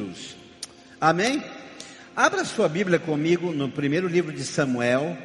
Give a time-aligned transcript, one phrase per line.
[0.00, 0.36] Jesus.
[0.98, 1.42] Amém?
[2.16, 5.16] Abra sua Bíblia comigo no primeiro livro de Samuel,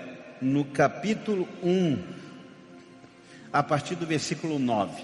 [0.41, 1.97] no capítulo 1,
[3.53, 5.01] a partir do versículo 9.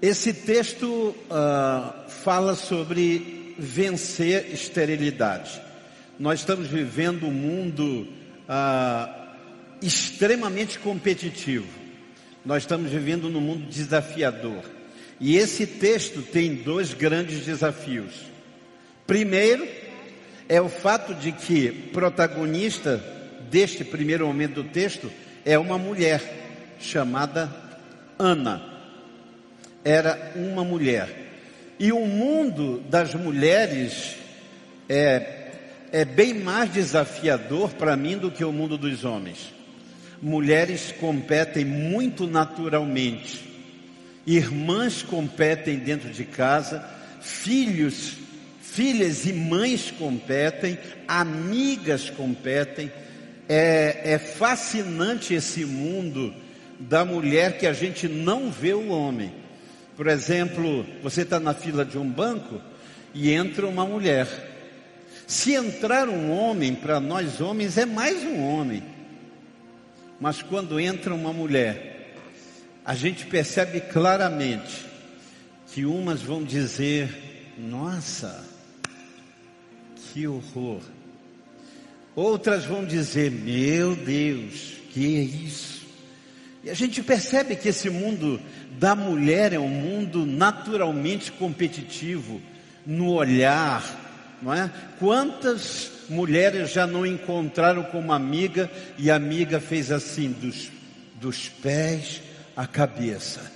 [0.00, 5.60] Esse texto uh, fala sobre vencer esterilidade.
[6.18, 8.08] Nós estamos vivendo um mundo
[8.48, 9.26] uh,
[9.82, 11.68] extremamente competitivo.
[12.44, 14.62] Nós estamos vivendo num mundo desafiador.
[15.20, 18.12] E esse texto tem dois grandes desafios.
[19.06, 19.66] Primeiro,
[20.48, 23.02] é o fato de que protagonista
[23.50, 25.10] deste primeiro momento do texto
[25.44, 26.22] é uma mulher
[26.80, 27.50] chamada
[28.18, 28.62] Ana.
[29.84, 31.24] Era uma mulher.
[31.78, 34.16] E o mundo das mulheres
[34.88, 35.50] é,
[35.92, 39.52] é bem mais desafiador para mim do que o mundo dos homens.
[40.22, 43.53] Mulheres competem muito naturalmente,
[44.26, 46.84] irmãs competem dentro de casa,
[47.20, 48.24] filhos
[48.74, 52.90] filhas e mães competem, amigas competem.
[53.48, 56.34] É, é fascinante esse mundo
[56.80, 59.32] da mulher que a gente não vê o homem.
[59.96, 62.60] Por exemplo, você está na fila de um banco
[63.14, 64.26] e entra uma mulher.
[65.24, 68.82] Se entrar um homem, para nós homens é mais um homem.
[70.20, 71.93] Mas quando entra uma mulher,
[72.84, 74.84] a gente percebe claramente
[75.72, 78.44] que umas vão dizer: Nossa,
[79.96, 80.82] que horror.
[82.14, 85.86] Outras vão dizer: Meu Deus, que é isso?
[86.62, 88.40] E a gente percebe que esse mundo
[88.78, 92.40] da mulher é um mundo naturalmente competitivo
[92.86, 93.82] no olhar,
[94.42, 94.70] não é?
[94.98, 100.70] Quantas mulheres já não encontraram com uma amiga e a amiga fez assim, dos,
[101.20, 102.20] dos pés
[102.56, 103.52] à cabeça.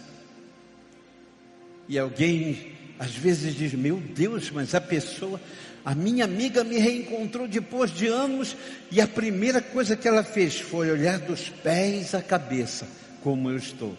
[1.88, 5.40] E alguém às vezes diz: Meu Deus, mas a pessoa
[5.88, 8.54] a minha amiga me reencontrou depois de anos
[8.90, 12.86] e a primeira coisa que ela fez foi olhar dos pés à cabeça,
[13.22, 13.96] como eu estou.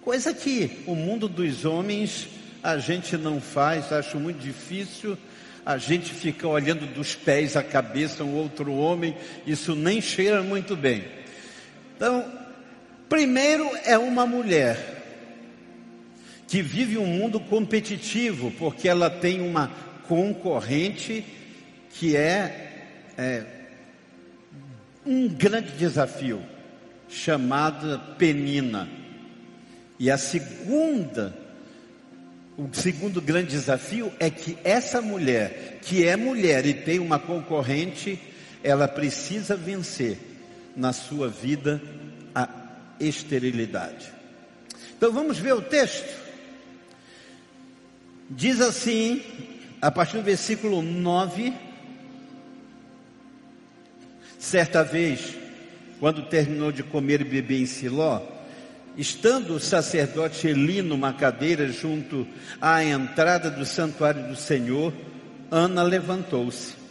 [0.00, 2.26] Coisa que o mundo dos homens
[2.62, 5.18] a gente não faz, acho muito difícil.
[5.64, 9.14] A gente fica olhando dos pés à cabeça um outro homem,
[9.46, 11.04] isso nem cheira muito bem.
[11.96, 12.24] Então,
[13.08, 14.96] primeiro é uma mulher
[16.46, 19.70] que vive um mundo competitivo, porque ela tem uma
[20.06, 21.24] concorrente
[21.90, 23.44] que é, é
[25.04, 26.40] um grande desafio,
[27.08, 28.88] chamada Penina.
[29.98, 31.36] E a segunda,
[32.56, 38.20] o segundo grande desafio é que essa mulher, que é mulher e tem uma concorrente,
[38.62, 40.18] ela precisa vencer
[40.76, 41.80] na sua vida
[43.00, 44.12] esterilidade.
[44.96, 46.26] Então vamos ver o texto.
[48.28, 49.22] Diz assim,
[49.80, 51.52] a partir do versículo 9,
[54.38, 55.36] certa vez,
[56.00, 58.20] quando terminou de comer e beber em Siló,
[58.96, 62.26] estando o sacerdote Eli numa cadeira junto
[62.60, 64.92] à entrada do santuário do Senhor,
[65.50, 66.86] Ana levantou-se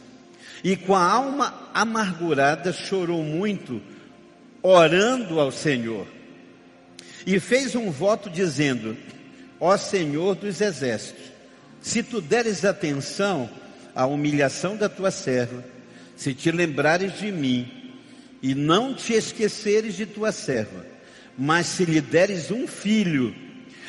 [0.65, 3.79] e com a alma amargurada chorou muito,
[4.65, 6.07] orando ao Senhor.
[7.25, 8.97] E fez um voto dizendo:
[9.59, 11.23] Ó Senhor dos exércitos,
[11.81, 13.47] se tu deres atenção
[13.93, 15.63] à humilhação da tua serva,
[16.15, 17.93] se te lembrares de mim
[18.41, 20.85] e não te esqueceres de tua serva,
[21.37, 23.35] mas se lhe deres um filho,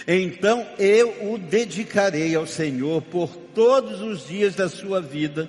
[0.07, 5.49] então eu o dedicarei ao Senhor por todos os dias da sua vida,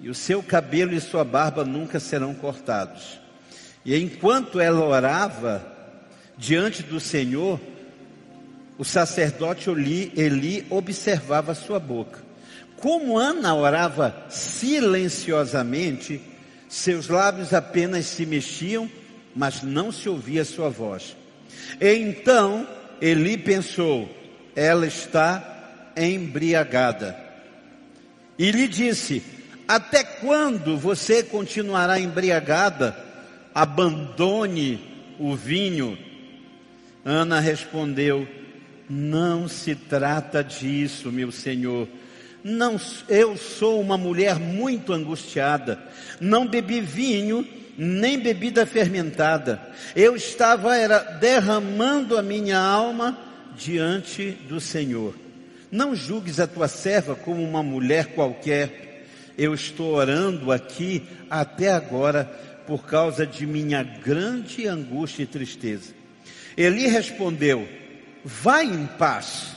[0.00, 3.27] e o seu cabelo e sua barba nunca serão cortados.
[3.84, 5.64] E enquanto ela orava
[6.36, 7.60] diante do Senhor,
[8.76, 12.20] o sacerdote Eli, Eli observava sua boca.
[12.76, 16.20] Como Ana orava silenciosamente,
[16.68, 18.88] seus lábios apenas se mexiam,
[19.34, 21.16] mas não se ouvia sua voz.
[21.80, 22.68] Então
[23.00, 24.08] Eli pensou:
[24.54, 27.16] ela está embriagada.
[28.38, 29.22] E lhe disse:
[29.66, 33.07] Até quando você continuará embriagada?
[33.58, 34.78] Abandone
[35.18, 35.98] o vinho.
[37.04, 38.26] Ana respondeu:
[38.88, 41.88] não se trata disso, meu Senhor.
[42.42, 45.78] Não, eu sou uma mulher muito angustiada.
[46.20, 47.44] Não bebi vinho,
[47.76, 49.60] nem bebida fermentada.
[49.94, 53.18] Eu estava era derramando a minha alma
[53.56, 55.14] diante do Senhor.
[55.70, 59.04] Não julgues a tua serva como uma mulher qualquer.
[59.36, 62.30] Eu estou orando aqui até agora
[62.68, 65.94] por causa de minha grande angústia e tristeza.
[66.54, 67.66] Eli respondeu:
[68.22, 69.56] Vai em paz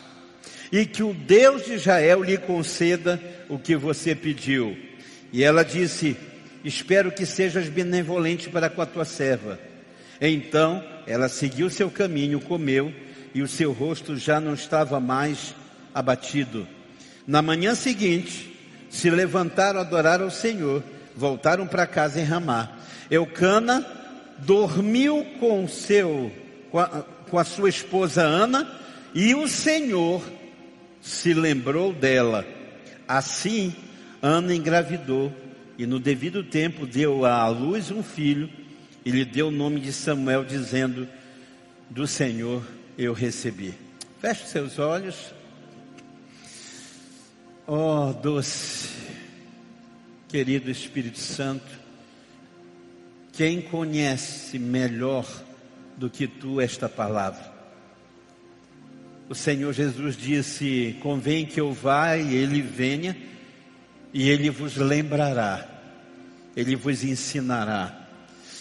[0.72, 4.78] e que o Deus de Israel lhe conceda o que você pediu.
[5.34, 6.16] E ela disse:
[6.64, 9.60] Espero que sejas benevolente para com a tua serva.
[10.22, 12.94] Então ela seguiu seu caminho, comeu,
[13.36, 15.54] e o seu rosto já não estava mais
[15.94, 16.66] abatido.
[17.28, 18.58] Na manhã seguinte,
[18.90, 20.82] se levantaram a adorar ao Senhor,
[21.14, 22.78] voltaram para casa em Ramá.
[23.12, 23.86] Eucana
[24.40, 26.32] dormiu com seu
[26.72, 26.88] com a,
[27.30, 28.66] com a sua esposa Ana,
[29.14, 30.24] e o Senhor
[31.02, 32.48] se lembrou dela.
[33.08, 33.76] Assim,
[34.22, 35.34] Ana engravidou
[35.78, 38.50] e no devido tempo deu à luz um filho
[39.04, 41.08] e lhe deu o nome de Samuel, dizendo:
[41.90, 42.64] Do Senhor
[42.98, 43.74] eu recebi.
[44.22, 45.34] Feche seus olhos.
[47.68, 48.90] Oh, doce,
[50.28, 51.81] querido Espírito Santo,
[53.34, 55.26] quem conhece melhor
[55.98, 57.52] do que tu esta palavra?
[59.30, 63.16] O Senhor Jesus disse: Convém que eu vá e ele venha,
[64.14, 65.66] e ele vos lembrará,
[66.56, 68.08] ele vos ensinará,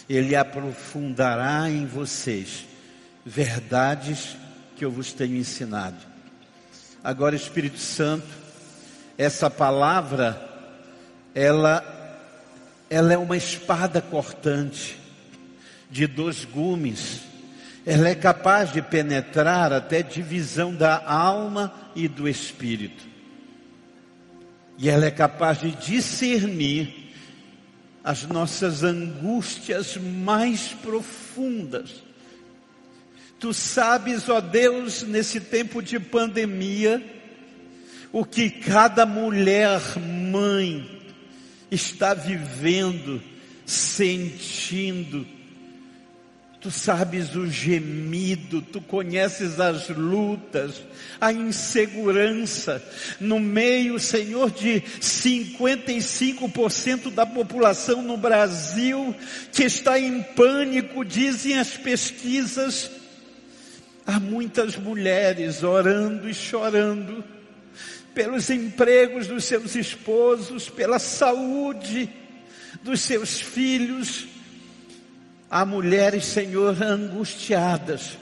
[0.09, 2.65] ele aprofundará em vocês
[3.25, 4.37] verdades
[4.75, 5.97] que eu vos tenho ensinado.
[7.03, 8.27] Agora, Espírito Santo,
[9.17, 10.49] essa palavra,
[11.33, 11.90] ela,
[12.91, 14.99] ela é uma espada cortante
[15.89, 17.31] de dois gumes
[17.85, 23.03] ela é capaz de penetrar até divisão da alma e do espírito.
[24.77, 27.11] E ela é capaz de discernir
[28.03, 32.03] as nossas angústias mais profundas.
[33.39, 37.03] Tu sabes, ó Deus, nesse tempo de pandemia,
[38.11, 41.00] o que cada mulher mãe
[41.71, 43.21] está vivendo,
[43.65, 45.25] sentindo,
[46.61, 50.83] Tu sabes o gemido, tu conheces as lutas,
[51.19, 52.79] a insegurança.
[53.19, 59.15] No meio, Senhor, de 55% da população no Brasil
[59.51, 62.91] que está em pânico, dizem as pesquisas.
[64.05, 67.40] Há muitas mulheres orando e chorando
[68.13, 72.09] pelos empregos dos seus esposos, pela saúde
[72.83, 74.27] dos seus filhos
[75.53, 78.17] Há mulheres, Senhor, angustiadas,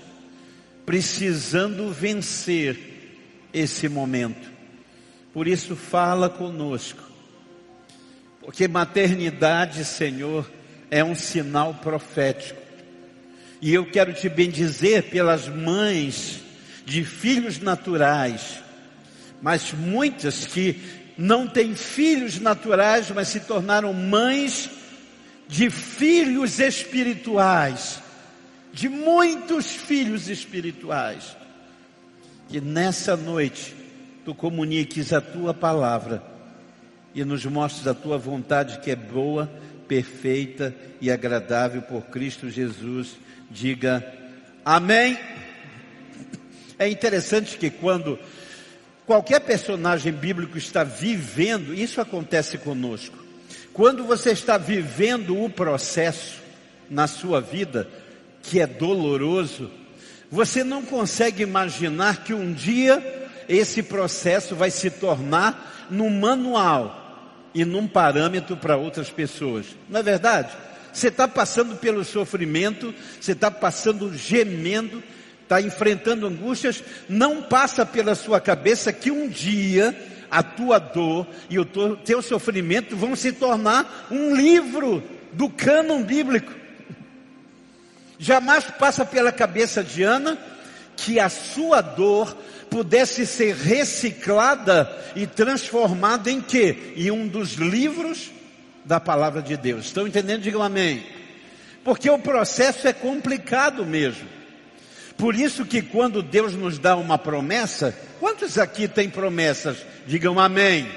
[0.83, 2.80] precisando vencer
[3.53, 4.50] esse momento.
[5.31, 7.03] Por isso, fala conosco,
[8.42, 10.50] porque maternidade, Senhor,
[10.89, 12.59] é um sinal profético.
[13.62, 16.39] E eu quero te bendizer pelas mães
[16.83, 18.59] de filhos naturais,
[19.41, 20.80] mas muitas que
[21.18, 24.69] não têm filhos naturais, mas se tornaram mães
[25.47, 28.01] de filhos espirituais,
[28.71, 31.36] de muitos filhos espirituais,
[32.47, 33.75] que nessa noite
[34.24, 36.24] tu comuniques a tua palavra
[37.13, 39.51] e nos mostres a tua vontade que é boa,
[39.88, 43.18] perfeita e agradável por Cristo Jesus.
[43.50, 44.06] Diga
[44.63, 45.18] amém.
[46.77, 48.19] É interessante que quando
[49.09, 53.17] qualquer personagem bíblico está vivendo, isso acontece conosco.
[53.73, 56.39] Quando você está vivendo o processo
[56.88, 57.89] na sua vida,
[58.44, 59.71] que é doloroso,
[60.29, 67.66] você não consegue imaginar que um dia esse processo vai se tornar num manual e
[67.66, 69.66] num parâmetro para outras pessoas.
[69.89, 70.56] Não é verdade?
[70.94, 75.01] Você está passando pelo sofrimento, você está passando gemendo,
[75.49, 79.97] está enfrentando angústias, não passa pela sua cabeça que um dia
[80.29, 85.03] a tua dor e o teu sofrimento vão se tornar um livro
[85.33, 86.53] do cânon bíblico.
[88.19, 90.37] Jamais passa pela cabeça de Ana
[90.95, 92.37] que a sua dor
[92.69, 96.94] pudesse ser reciclada e transformada em quê?
[96.95, 98.29] Em um dos livros
[98.85, 99.85] da palavra de Deus.
[99.85, 100.41] Estão entendendo?
[100.41, 101.03] Digam amém.
[101.83, 104.38] Porque o processo é complicado mesmo.
[105.19, 109.85] Por isso que quando Deus nos dá uma promessa, quantos aqui têm promessas?
[110.07, 110.90] Digam amém.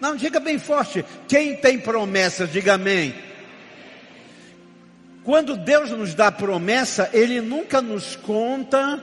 [0.00, 1.04] Não, diga bem forte.
[1.28, 3.14] Quem tem promessas, diga amém.
[5.22, 8.98] Quando Deus nos dá promessa, Ele nunca nos conta,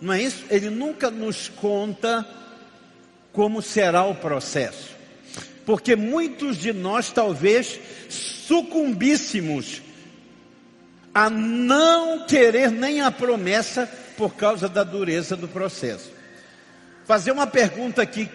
[0.00, 0.46] não é isso?
[0.48, 2.26] Ele nunca nos conta
[3.34, 4.96] como será o processo.
[5.66, 9.82] Porque muitos de nós talvez sucumbíssemos
[11.14, 16.20] a não querer nem a promessa por causa da dureza do processo
[17.10, 18.28] fazer uma pergunta aqui.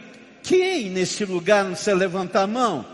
[0.43, 2.85] Quem nesse lugar não se levantar a mão?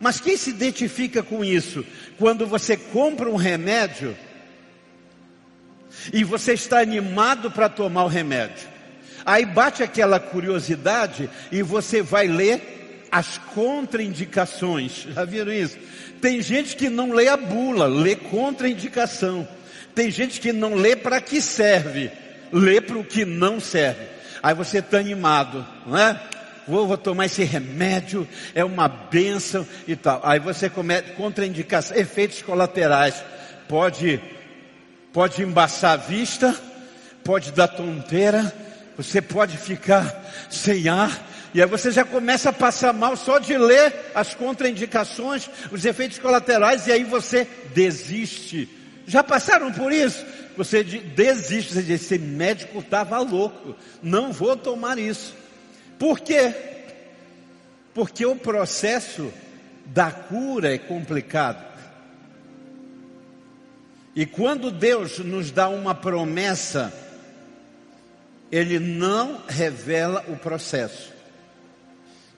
[0.00, 1.86] Mas quem se identifica com isso?
[2.18, 4.16] Quando você compra um remédio
[6.12, 8.66] e você está animado para tomar o remédio.
[9.24, 12.83] Aí bate aquela curiosidade e você vai ler
[13.14, 15.06] as contraindicações.
[15.14, 15.78] Já viram isso?
[16.20, 19.46] Tem gente que não lê a bula, lê contraindicação.
[19.94, 22.10] Tem gente que não lê para que serve,
[22.52, 24.04] lê para o que não serve.
[24.42, 26.20] Aí você está animado, não é?
[26.66, 30.20] Vou, vou, tomar esse remédio, é uma benção e tal.
[30.24, 33.22] Aí você comete contraindicação, efeitos colaterais.
[33.68, 34.20] Pode,
[35.12, 36.52] pode embaçar a vista,
[37.22, 38.52] pode dar tonteira,
[38.96, 43.56] você pode ficar sem ar, e aí você já começa a passar mal só de
[43.56, 48.68] ler as contraindicações, os efeitos colaterais, e aí você desiste.
[49.06, 50.26] Já passaram por isso?
[50.56, 55.32] Você desiste, você diz, esse médico estava louco, não vou tomar isso.
[55.96, 56.52] Por quê?
[57.94, 59.32] Porque o processo
[59.86, 61.64] da cura é complicado.
[64.16, 66.92] E quando Deus nos dá uma promessa,
[68.50, 71.13] Ele não revela o processo.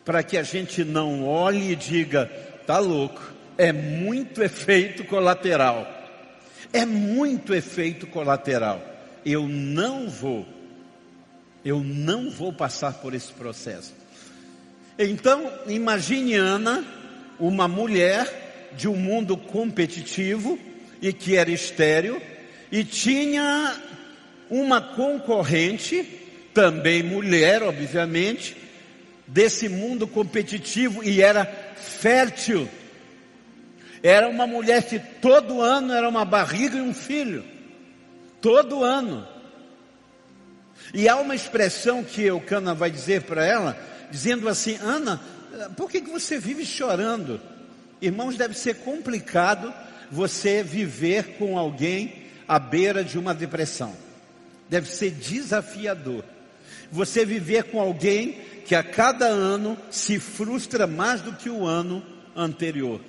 [0.07, 2.27] Para que a gente não olhe e diga,
[2.67, 3.21] tá louco,
[3.59, 5.87] é muito efeito colateral.
[6.73, 8.81] É muito efeito colateral.
[9.25, 10.47] Eu não vou
[11.65, 13.93] eu não vou passar por esse processo.
[14.97, 16.85] Então, imagine Ana,
[17.41, 20.57] uma mulher de um mundo competitivo
[21.03, 22.23] e que era estéreo
[22.71, 23.77] e tinha
[24.49, 26.05] uma concorrente,
[26.55, 28.57] também mulher, obviamente,
[29.27, 31.45] desse mundo competitivo e era
[31.77, 32.69] fértil.
[34.03, 37.45] Era uma mulher que todo ano era uma barriga e um filho.
[38.41, 39.27] Todo ano.
[40.95, 43.77] E há uma expressão que Eucana vai dizer para ela,
[44.11, 45.21] dizendo assim: Ana,
[45.77, 47.41] por que, que você vive chorando?
[48.01, 49.73] Irmãos, deve ser complicado
[50.11, 53.95] você viver com alguém à beira de uma depressão.
[54.69, 56.25] Deve ser desafiador.
[56.91, 62.03] Você viver com alguém que a cada ano se frustra mais do que o ano
[62.35, 63.01] anterior.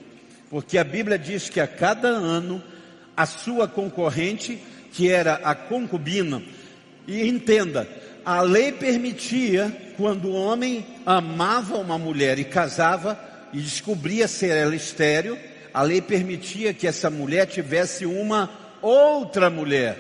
[0.49, 2.61] Porque a Bíblia diz que a cada ano
[3.15, 4.59] a sua concorrente,
[4.93, 6.41] que era a concubina,
[7.07, 7.87] e entenda,
[8.23, 13.19] a lei permitia, quando o homem amava uma mulher e casava
[13.51, 15.37] e descobria ser ela estéreo,
[15.73, 18.49] a lei permitia que essa mulher tivesse uma
[18.81, 19.97] outra mulher.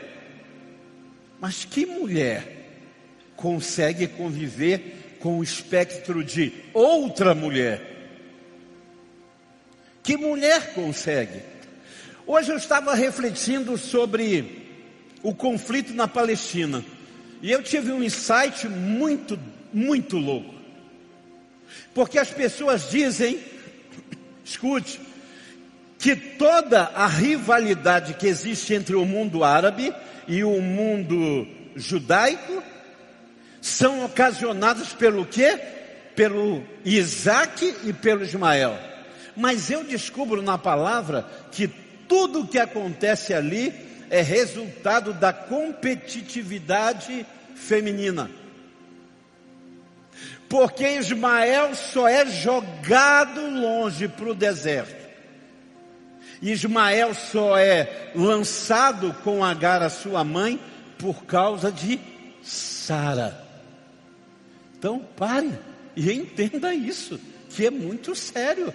[1.39, 2.56] Mas que mulher
[3.37, 7.95] consegue conviver com o espectro de outra mulher?
[10.03, 11.41] Que mulher consegue?
[12.25, 14.65] Hoje eu estava refletindo sobre
[15.23, 16.83] o conflito na Palestina.
[17.41, 19.39] E eu tive um insight muito,
[19.71, 20.55] muito louco.
[21.93, 23.39] Porque as pessoas dizem,
[24.43, 24.99] escute,
[25.99, 29.93] que toda a rivalidade que existe entre o mundo árabe
[30.27, 32.63] e o mundo judaico
[33.61, 35.59] são ocasionadas pelo quê?
[36.15, 38.77] Pelo Isaac e pelo Ismael.
[39.35, 41.67] Mas eu descubro na palavra que
[42.07, 43.73] tudo o que acontece ali
[44.09, 48.29] é resultado da competitividade feminina.
[50.49, 54.95] Porque Ismael só é jogado longe para o deserto.
[56.41, 60.59] Ismael só é lançado com Agar, a sua mãe,
[60.97, 61.99] por causa de
[62.41, 63.46] Sara.
[64.77, 65.51] Então pare
[65.95, 67.19] e entenda isso,
[67.49, 68.73] que é muito sério.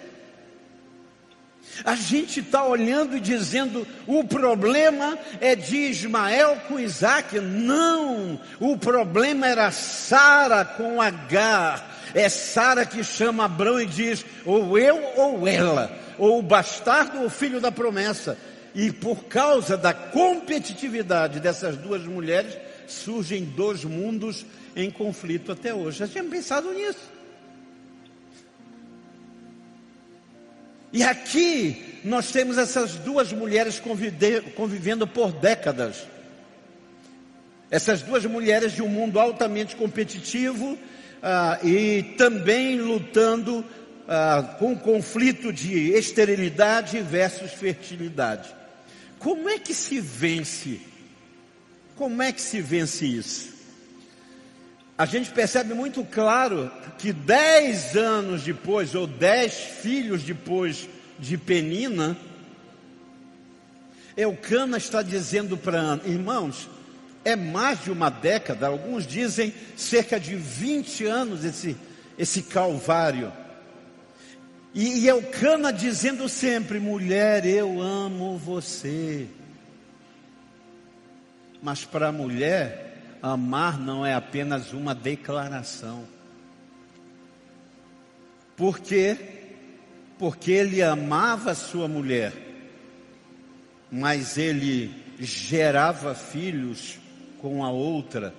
[1.85, 7.39] A gente está olhando e dizendo: o problema é de Ismael com Isaac.
[7.41, 11.91] Não, o problema era Sara com Agar.
[12.15, 17.27] É Sara que chama Abraão e diz: ou eu ou ela, ou o bastardo ou
[17.27, 18.37] o filho da promessa.
[18.75, 22.57] E por causa da competitividade dessas duas mulheres,
[22.87, 25.99] surgem dois mundos em conflito até hoje.
[25.99, 27.11] Já tinha pensado nisso?
[30.93, 33.81] E aqui nós temos essas duas mulheres
[34.55, 36.07] convivendo por décadas.
[37.71, 40.79] Essas duas mulheres de um mundo altamente competitivo
[41.23, 43.65] ah, e também lutando
[44.07, 48.55] ah, com o conflito de esterilidade versus fertilidade.
[49.19, 50.81] Como é que se vence?
[51.97, 53.52] Como é que se vence isso?
[55.03, 62.17] A gente percebe muito claro que dez anos depois, ou dez filhos depois de Penina,
[64.17, 66.69] Eucana está dizendo para Ana, irmãos,
[67.25, 71.77] é mais de uma década, alguns dizem cerca de 20 anos esse,
[72.17, 73.33] esse calvário.
[74.73, 79.27] E, e Eucana dizendo sempre, mulher, eu amo você.
[81.61, 82.92] Mas para a mulher,
[83.23, 86.05] amar não é apenas uma declaração.
[88.57, 89.17] Por quê?
[90.19, 92.33] Porque ele amava sua mulher,
[93.91, 96.99] mas ele gerava filhos
[97.39, 98.35] com a outra.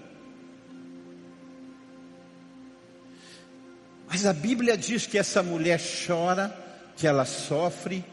[4.07, 6.55] Mas a Bíblia diz que essa mulher chora,
[6.95, 8.03] que ela sofre,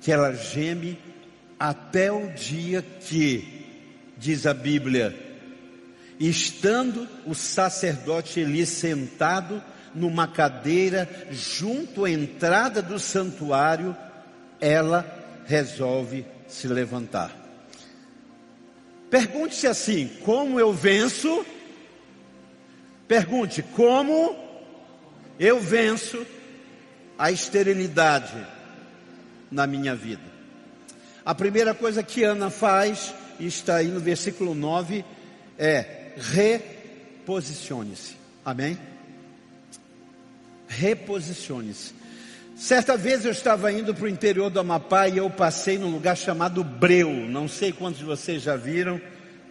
[0.00, 0.98] que ela geme,
[1.58, 3.64] até o dia que,
[4.18, 5.25] diz a Bíblia,
[6.18, 9.62] estando o sacerdote ali sentado
[9.94, 13.96] numa cadeira junto à entrada do santuário,
[14.60, 15.04] ela
[15.46, 17.34] resolve se levantar.
[19.10, 21.44] Pergunte-se assim: como eu venço?
[23.08, 24.36] Pergunte: como
[25.38, 26.26] eu venço
[27.18, 28.36] a esterilidade
[29.50, 30.36] na minha vida?
[31.24, 35.04] A primeira coisa que Ana faz, e está aí no versículo 9,
[35.58, 38.16] é reposicione-se.
[38.44, 38.78] Amém?
[40.68, 41.94] Reposicione-se.
[42.56, 46.16] Certa vez eu estava indo para o interior do Amapá e eu passei num lugar
[46.16, 47.10] chamado Breu.
[47.10, 49.00] Não sei quantos de vocês já viram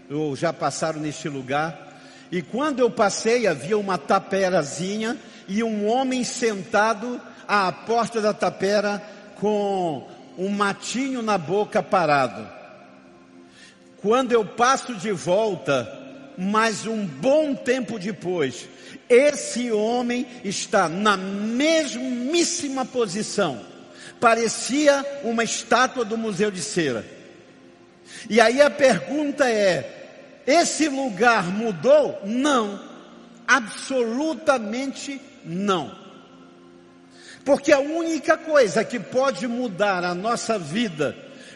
[0.09, 1.99] ou já passaram neste lugar.
[2.31, 5.17] E quando eu passei, havia uma taperazinha
[5.47, 9.01] e um homem sentado à porta da tapera
[9.35, 10.07] com
[10.37, 12.49] um matinho na boca parado.
[14.01, 16.04] Quando eu passo de volta,
[16.37, 18.67] mas um bom tempo depois,
[19.09, 23.61] esse homem está na mesmíssima posição.
[24.19, 27.05] Parecia uma estátua do Museu de Cera.
[28.29, 32.19] E aí a pergunta é: esse lugar mudou?
[32.23, 32.79] Não.
[33.47, 35.95] Absolutamente não.
[37.43, 41.15] Porque a única coisa que pode mudar a nossa vida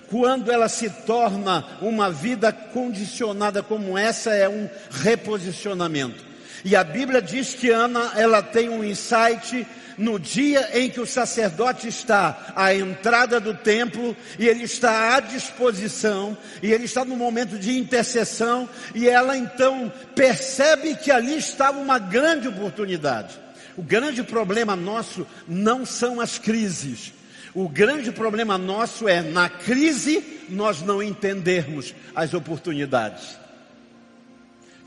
[0.09, 6.29] quando ela se torna uma vida condicionada como essa é um reposicionamento.
[6.65, 9.65] E a Bíblia diz que Ana, ela tem um insight
[9.97, 15.19] no dia em que o sacerdote está à entrada do templo e ele está à
[15.19, 21.79] disposição e ele está no momento de intercessão e ela então percebe que ali estava
[21.79, 23.37] uma grande oportunidade.
[23.77, 27.13] O grande problema nosso não são as crises.
[27.53, 33.38] O grande problema nosso é na crise nós não entendermos as oportunidades.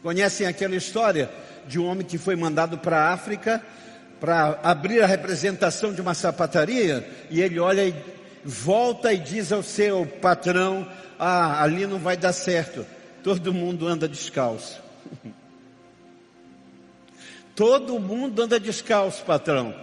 [0.02, 1.30] Conhecem aquela história
[1.66, 3.62] de um homem que foi mandado para a África
[4.20, 7.94] para abrir a representação de uma sapataria e ele olha e
[8.44, 12.86] volta e diz ao seu patrão: Ah, ali não vai dar certo.
[13.22, 14.80] Todo mundo anda descalço.
[17.54, 19.74] Todo mundo anda descalço, patrão.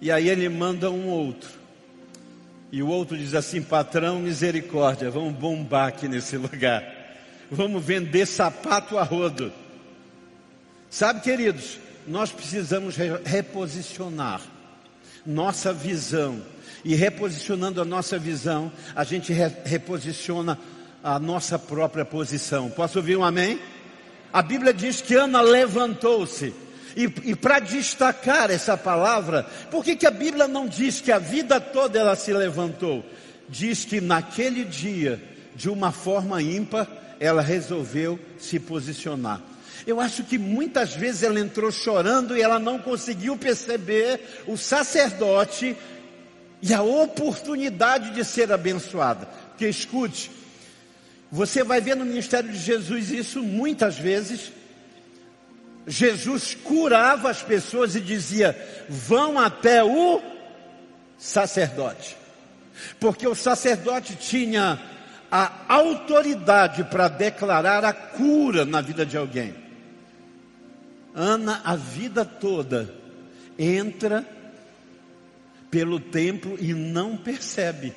[0.00, 1.61] E aí ele manda um outro.
[2.72, 6.82] E o outro diz assim: patrão, misericórdia, vamos bombar aqui nesse lugar.
[7.50, 9.52] Vamos vender sapato a rodo.
[10.88, 14.40] Sabe, queridos, nós precisamos reposicionar
[15.26, 16.40] nossa visão.
[16.84, 19.32] E reposicionando a nossa visão, a gente
[19.64, 20.58] reposiciona
[21.04, 22.68] a nossa própria posição.
[22.70, 23.60] Posso ouvir um amém?
[24.32, 26.52] A Bíblia diz que Ana levantou-se.
[26.96, 31.18] E, e para destacar essa palavra, por que, que a Bíblia não diz que a
[31.18, 33.04] vida toda ela se levantou?
[33.48, 35.22] Diz que naquele dia,
[35.54, 39.40] de uma forma ímpar, ela resolveu se posicionar.
[39.86, 45.76] Eu acho que muitas vezes ela entrou chorando e ela não conseguiu perceber o sacerdote
[46.60, 49.26] e a oportunidade de ser abençoada.
[49.48, 50.30] Porque escute,
[51.30, 54.52] você vai ver no ministério de Jesus isso muitas vezes.
[55.86, 58.56] Jesus curava as pessoas e dizia:
[58.88, 60.20] vão até o
[61.18, 62.16] sacerdote.
[62.98, 64.80] Porque o sacerdote tinha
[65.30, 69.54] a autoridade para declarar a cura na vida de alguém.
[71.14, 72.94] Ana, a vida toda,
[73.58, 74.26] entra
[75.70, 77.94] pelo templo e não percebe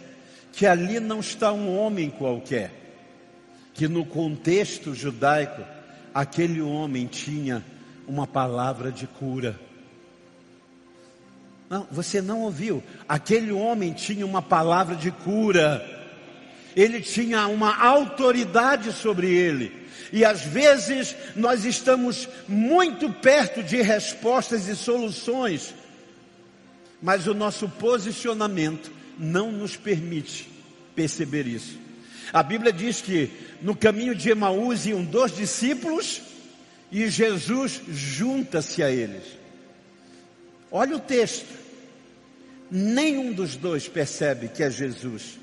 [0.52, 2.72] que ali não está um homem qualquer,
[3.74, 5.62] que no contexto judaico,
[6.14, 7.64] aquele homem tinha
[8.08, 9.60] uma palavra de cura.
[11.70, 12.84] Não, você não ouviu.
[13.08, 15.84] Aquele homem tinha uma palavra de cura.
[16.76, 19.86] Ele tinha uma autoridade sobre ele.
[20.12, 25.74] E às vezes nós estamos muito perto de respostas e soluções,
[27.02, 30.50] mas o nosso posicionamento não nos permite
[30.96, 31.78] perceber isso.
[32.32, 36.22] A Bíblia diz que no caminho de Emaús iam dois discípulos
[36.92, 39.24] e Jesus junta-se a eles.
[40.72, 41.66] Olha o texto.
[42.70, 45.38] Nenhum dos dois percebe que é Jesus.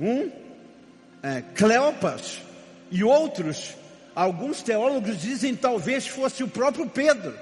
[0.00, 0.30] Um,
[1.22, 2.40] é, Cleopas,
[2.90, 3.74] e outros
[4.14, 7.34] Alguns teólogos dizem talvez fosse o próprio Pedro.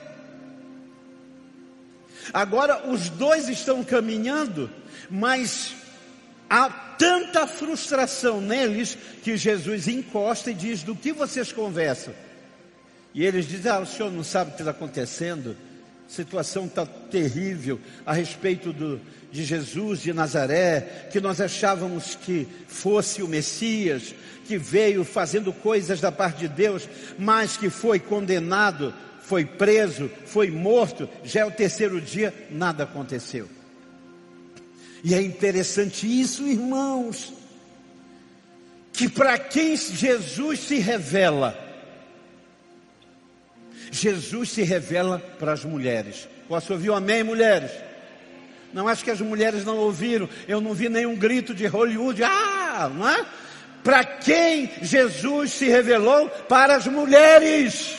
[2.32, 4.70] Agora os dois estão caminhando,
[5.10, 5.74] mas
[6.48, 12.14] há tanta frustração neles que Jesus encosta e diz: Do que vocês conversam?
[13.14, 15.57] E eles dizem: Ah, o senhor não sabe o que está acontecendo?
[16.07, 22.46] A situação está terrível a respeito do, de Jesus de Nazaré, que nós achávamos que
[22.66, 24.14] fosse o Messias,
[24.46, 30.51] que veio fazendo coisas da parte de Deus, mas que foi condenado, foi preso, foi
[30.51, 33.48] morto, já é o terceiro dia, nada aconteceu.
[35.03, 37.33] E é interessante isso, irmãos,
[38.92, 41.59] que para quem Jesus se revela,
[43.92, 46.26] Jesus se revela para as mulheres.
[46.48, 47.70] Posso ouvir um amém, mulheres?
[48.72, 50.28] Não acho que as mulheres não ouviram.
[50.48, 52.24] Eu não vi nenhum grito de Hollywood.
[52.24, 53.24] Ah, não é?
[53.85, 56.28] Para quem Jesus se revelou?
[56.48, 57.96] Para as mulheres.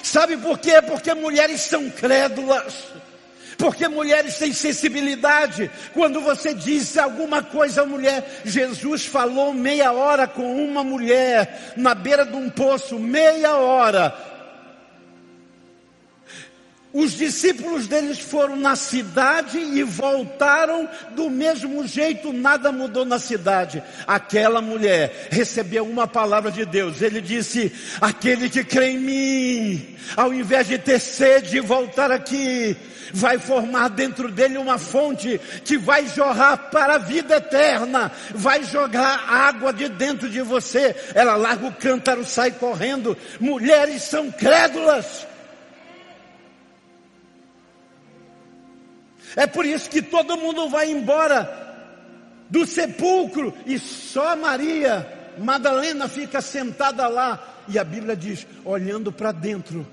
[0.00, 0.80] Sabe por quê?
[0.80, 2.74] Porque mulheres são crédulas.
[3.58, 5.70] Porque mulheres têm sensibilidade.
[5.92, 11.94] Quando você diz alguma coisa à mulher, Jesus falou meia hora com uma mulher na
[11.96, 14.33] beira de um poço, meia hora.
[16.94, 23.82] Os discípulos deles foram na cidade e voltaram do mesmo jeito, nada mudou na cidade.
[24.06, 27.02] Aquela mulher recebeu uma palavra de Deus.
[27.02, 32.76] Ele disse: Aquele que crê em mim, ao invés de ter sede e voltar aqui,
[33.12, 39.28] vai formar dentro dele uma fonte que vai jorrar para a vida eterna, vai jogar
[39.28, 40.94] água de dentro de você.
[41.12, 43.18] Ela larga o cântaro, sai correndo.
[43.40, 45.33] Mulheres são crédulas.
[49.36, 51.62] É por isso que todo mundo vai embora
[52.48, 55.06] do sepulcro e só Maria
[55.38, 57.62] Madalena fica sentada lá.
[57.68, 59.86] E a Bíblia diz: olhando para dentro,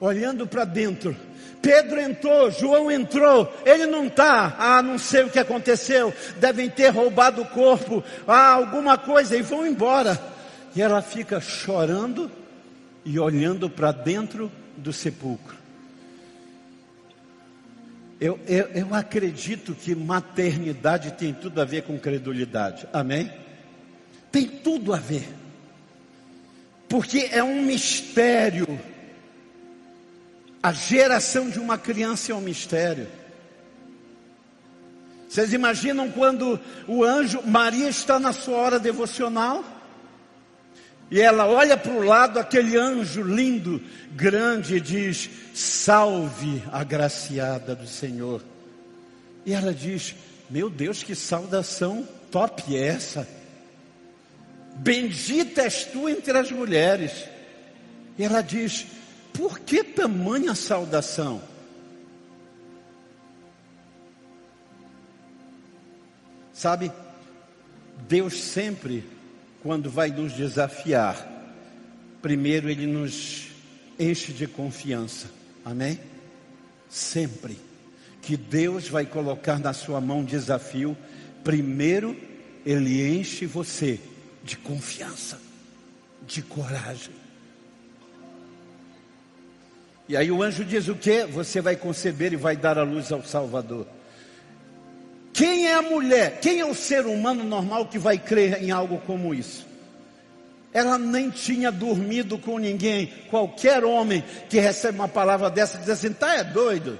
[0.00, 1.16] olhando para dentro.
[1.60, 6.88] Pedro entrou, João entrou, ele não está, ah, não sei o que aconteceu, devem ter
[6.88, 10.18] roubado o corpo, ah, alguma coisa, e vão embora.
[10.74, 12.30] E ela fica chorando
[13.04, 15.59] e olhando para dentro do sepulcro.
[18.20, 22.86] Eu, eu, eu acredito que maternidade tem tudo a ver com credulidade.
[22.92, 23.32] Amém?
[24.30, 25.26] Tem tudo a ver.
[26.86, 28.78] Porque é um mistério.
[30.62, 33.08] A geração de uma criança é um mistério.
[35.26, 39.64] Vocês imaginam quando o anjo, Maria está na sua hora devocional?
[41.10, 47.86] E ela olha para o lado, aquele anjo lindo, grande, e diz: Salve, agraciada do
[47.86, 48.42] Senhor.
[49.44, 50.14] E ela diz:
[50.48, 53.26] Meu Deus, que saudação top é essa?
[54.76, 57.24] Bendita és tu entre as mulheres.
[58.16, 58.86] E ela diz:
[59.32, 61.42] Por que tamanha saudação?
[66.52, 66.92] Sabe,
[68.06, 69.04] Deus sempre
[69.62, 71.26] quando vai nos desafiar,
[72.22, 73.48] primeiro ele nos
[73.98, 75.28] enche de confiança.
[75.64, 75.98] Amém?
[76.88, 77.58] Sempre
[78.22, 80.96] que Deus vai colocar na sua mão desafio,
[81.44, 82.16] primeiro
[82.64, 84.00] ele enche você
[84.42, 85.40] de confiança,
[86.26, 87.14] de coragem.
[90.08, 91.24] E aí o anjo diz o que?
[91.26, 93.86] Você vai conceber e vai dar a luz ao Salvador.
[95.40, 96.38] Quem é a mulher?
[96.38, 99.66] Quem é o ser humano normal que vai crer em algo como isso?
[100.70, 103.06] Ela nem tinha dormido com ninguém.
[103.30, 106.98] Qualquer homem que recebe uma palavra dessa diz assim: tá é doido.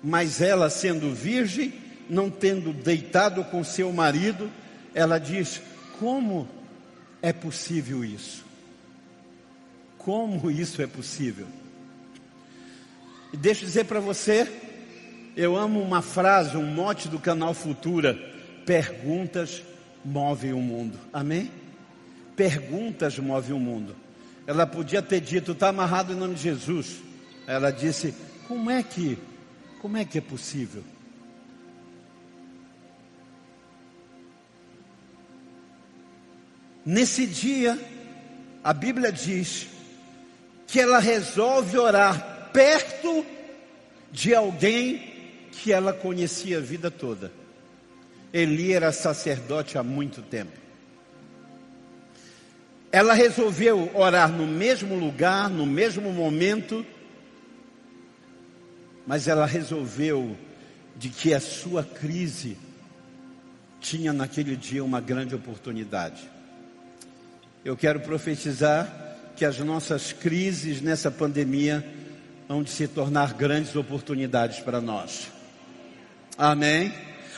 [0.00, 1.74] Mas ela, sendo virgem,
[2.08, 4.48] não tendo deitado com seu marido,
[4.94, 5.60] ela diz:
[5.98, 6.48] como
[7.20, 8.44] é possível isso?
[9.98, 11.48] Como isso é possível?
[13.32, 14.65] E deixa eu dizer para você,
[15.36, 18.14] eu amo uma frase, um mote do canal Futura:
[18.64, 19.62] perguntas
[20.04, 20.98] movem o mundo.
[21.12, 21.50] Amém?
[22.34, 23.94] Perguntas movem o mundo.
[24.46, 27.02] Ela podia ter dito, está amarrado em nome de Jesus.
[27.46, 28.14] Ela disse,
[28.48, 29.18] como é que,
[29.80, 30.82] como é que é possível?
[36.84, 37.78] Nesse dia,
[38.62, 39.66] a Bíblia diz
[40.68, 43.26] que ela resolve orar perto
[44.12, 45.15] de alguém
[45.62, 47.32] que ela conhecia a vida toda.
[48.32, 50.52] Eli era sacerdote há muito tempo.
[52.92, 56.84] Ela resolveu orar no mesmo lugar, no mesmo momento,
[59.06, 60.36] mas ela resolveu
[60.96, 62.56] de que a sua crise
[63.80, 66.28] tinha naquele dia uma grande oportunidade.
[67.64, 68.88] eu quero profetizar
[69.36, 71.84] que as nossas crises nessa pandemia
[72.62, 75.35] de se tornar grandes oportunidades para nós.
[76.36, 76.92] Amém?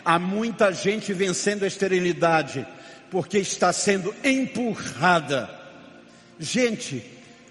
[0.05, 2.67] Há muita gente vencendo a esterilidade
[3.11, 5.49] porque está sendo empurrada.
[6.39, 7.05] Gente,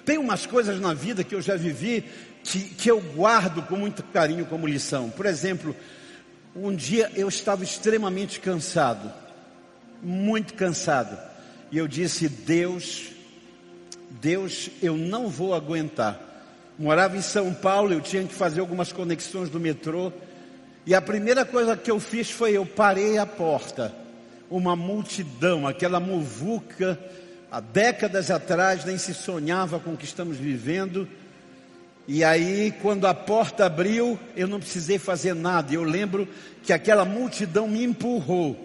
[0.05, 2.03] tem umas coisas na vida que eu já vivi
[2.43, 5.10] que, que eu guardo com muito carinho como lição.
[5.10, 5.75] Por exemplo,
[6.55, 9.12] um dia eu estava extremamente cansado,
[10.01, 11.17] muito cansado,
[11.71, 13.10] e eu disse: Deus,
[14.10, 16.19] Deus, eu não vou aguentar.
[16.79, 20.12] Morava em São Paulo, eu tinha que fazer algumas conexões do metrô.
[20.88, 23.93] E a primeira coisa que eu fiz foi eu parei a porta.
[24.50, 26.97] Uma multidão, aquela muvuca,
[27.52, 31.06] há décadas atrás nem se sonhava com o que estamos vivendo.
[32.08, 35.73] E aí, quando a porta abriu, eu não precisei fazer nada.
[35.73, 36.26] Eu lembro
[36.63, 38.58] que aquela multidão me empurrou.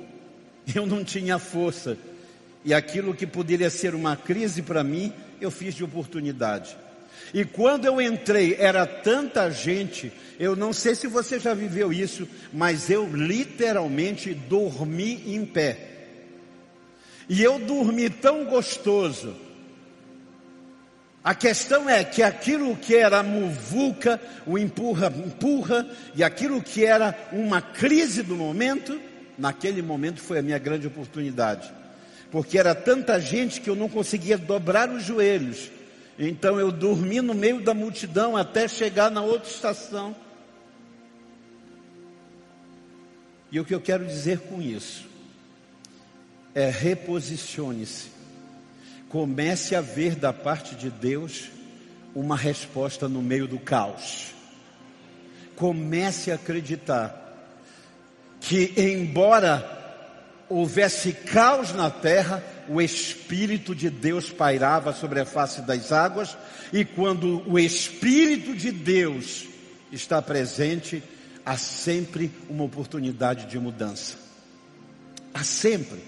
[0.73, 1.99] Eu não tinha força.
[2.65, 6.77] E aquilo que poderia ser uma crise para mim, eu fiz de oportunidade.
[7.35, 12.29] E quando eu entrei, era tanta gente, eu não sei se você já viveu isso,
[12.53, 15.88] mas eu literalmente dormi em pé.
[17.29, 19.35] E eu dormi tão gostoso.
[21.25, 27.16] A questão é que aquilo que era muvuca, o empurra, empurra, e aquilo que era
[27.33, 29.01] uma crise do momento,
[29.38, 31.73] naquele momento foi a minha grande oportunidade.
[32.31, 35.71] Porque era tanta gente que eu não conseguia dobrar os joelhos
[36.18, 40.14] então eu dormi no meio da multidão até chegar na outra estação.
[43.51, 45.07] E o que eu quero dizer com isso
[46.55, 48.11] é reposicione-se.
[49.09, 51.51] Comece a ver da parte de Deus
[52.14, 54.33] uma resposta no meio do caos.
[55.55, 57.18] Comece a acreditar
[58.40, 59.82] que, embora
[60.53, 66.37] houvesse caos na terra, o Espírito de Deus pairava sobre a face das águas,
[66.73, 69.47] e quando o Espírito de Deus
[69.91, 71.03] está presente,
[71.45, 74.17] há sempre uma oportunidade de mudança.
[75.35, 76.01] Há sempre.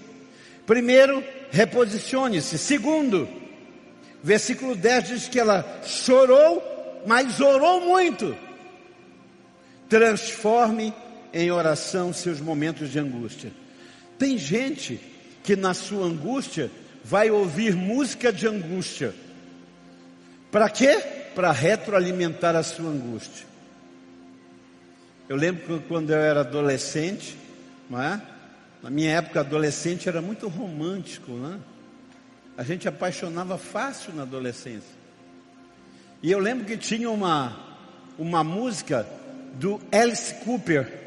[0.65, 2.57] Primeiro, reposicione-se.
[2.57, 3.27] Segundo,
[4.23, 6.63] versículo 10 diz que ela chorou,
[7.05, 8.35] mas orou muito.
[9.89, 10.93] Transforme
[11.33, 13.51] em oração seus momentos de angústia.
[14.17, 14.99] Tem gente
[15.43, 16.71] que na sua angústia
[17.03, 19.13] vai ouvir música de angústia.
[20.51, 20.97] Para quê?
[21.35, 23.45] Para retroalimentar a sua angústia.
[25.27, 27.37] Eu lembro que quando eu era adolescente,
[27.89, 28.21] não é?
[28.81, 31.59] Na minha época, adolescente era muito romântico, né?
[32.57, 34.95] A gente apaixonava fácil na adolescência.
[36.21, 37.55] E eu lembro que tinha uma,
[38.17, 39.05] uma música
[39.55, 41.04] do Alice Cooper,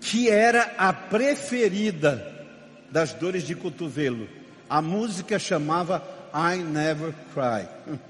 [0.00, 2.26] que era a preferida
[2.90, 4.28] das dores de cotovelo.
[4.68, 6.02] A música chamava
[6.34, 7.68] I Never Cry.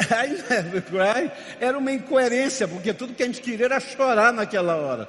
[0.00, 4.76] I Never Cry era uma incoerência, porque tudo que a gente queria era chorar naquela
[4.76, 5.08] hora.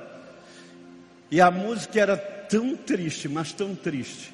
[1.30, 4.34] E a música era tão triste, mas tão triste,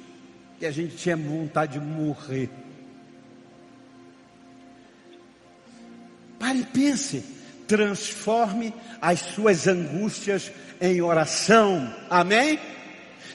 [0.58, 2.50] que a gente tinha vontade de morrer.
[6.38, 7.37] Pare e pense
[7.68, 10.50] transforme as suas angústias
[10.80, 11.94] em oração.
[12.08, 12.58] Amém?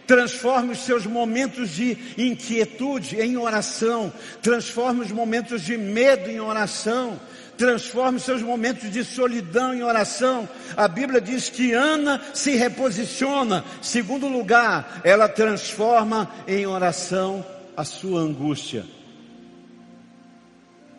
[0.08, 4.12] Transforme os seus momentos de inquietude em oração.
[4.42, 7.18] Transforme os momentos de medo em oração.
[7.56, 10.50] Transforme os seus momentos de solidão em oração.
[10.76, 13.64] A Bíblia diz que Ana se reposiciona.
[13.82, 17.46] Segundo lugar, ela transforma em oração
[17.78, 18.84] a sua angústia.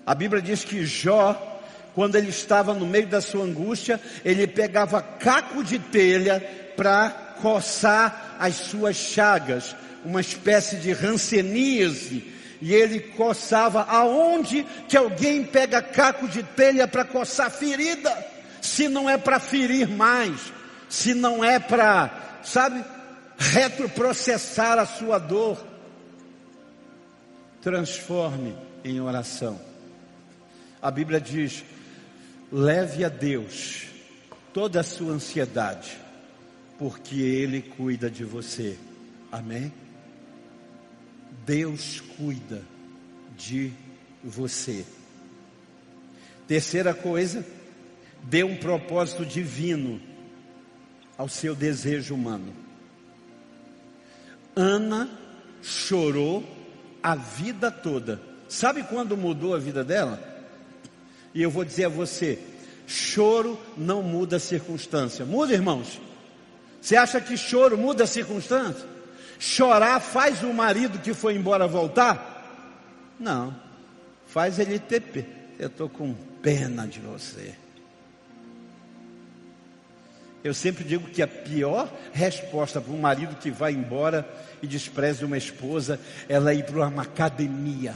[0.07, 1.54] A Bíblia diz que Jó
[1.95, 6.41] quando ele estava no meio da sua angústia, ele pegava caco de telha
[6.77, 15.45] para coçar as suas chagas, uma espécie de ranceníase, e ele coçava aonde que alguém
[15.45, 18.13] pega caco de telha para coçar ferida,
[18.61, 20.53] se não é para ferir mais,
[20.89, 22.85] se não é para, sabe,
[23.39, 25.65] retroprocessar a sua dor.
[27.61, 29.61] Transforme em oração.
[30.83, 31.65] A Bíblia diz:
[32.53, 33.87] Leve a Deus
[34.53, 35.99] toda a sua ansiedade,
[36.79, 38.79] porque Ele cuida de você.
[39.33, 39.73] Amém?
[41.45, 42.63] Deus cuida
[43.37, 43.73] de
[44.23, 44.85] você.
[46.47, 47.45] Terceira coisa,
[48.23, 50.01] dê um propósito divino
[51.19, 52.55] ao seu desejo humano.
[54.55, 55.11] Ana
[55.63, 56.45] chorou
[57.03, 58.21] a vida toda.
[58.49, 60.34] Sabe quando mudou a vida dela?
[61.35, 62.39] E eu vou dizer a você:
[62.87, 65.25] choro não muda a circunstância.
[65.25, 66.01] Muda, irmãos?
[66.81, 68.87] Você acha que choro muda a circunstância?
[69.39, 73.13] Chorar faz o marido que foi embora voltar?
[73.19, 73.55] Não.
[74.27, 75.27] Faz ele ter pena.
[75.59, 77.55] Eu estou com pena de você.
[80.43, 84.29] Eu sempre digo que a pior resposta para um marido que vai embora
[84.63, 87.95] e despreza uma esposa, ela é ir para uma academia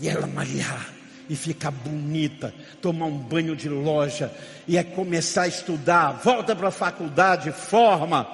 [0.00, 0.99] e ela malhar
[1.30, 4.32] e ficar bonita, tomar um banho de loja
[4.66, 8.28] e é começar a estudar, volta para a faculdade, forma.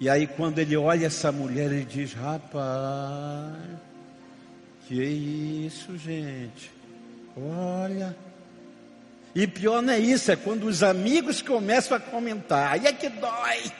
[0.00, 3.54] E aí quando ele olha essa mulher, ele diz: "Rapaz,
[4.88, 6.72] que isso, gente?
[7.36, 8.16] Olha,
[9.32, 12.72] e pior não é isso, é quando os amigos começam a comentar.
[12.72, 13.70] Aí é que dói.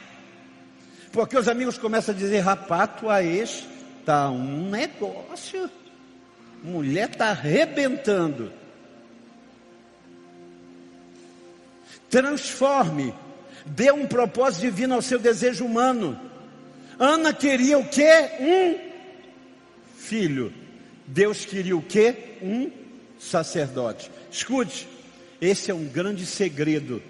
[1.11, 3.65] Porque os amigos começam a dizer, rapaz, tua ex
[4.07, 5.69] tá um negócio.
[6.63, 8.53] Mulher tá arrebentando.
[12.09, 13.15] Transforme.
[13.65, 16.19] Dê um propósito divino ao seu desejo humano.
[16.99, 18.31] Ana queria o quê?
[18.41, 18.79] Um
[19.97, 20.53] filho.
[21.07, 22.39] Deus queria o quê?
[22.43, 22.71] Um
[23.19, 24.11] sacerdote.
[24.31, 24.89] Escute.
[25.41, 27.03] Esse é um grande segredo